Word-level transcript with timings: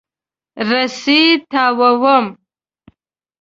رسۍ 0.69 1.23
تاووم. 1.51 2.25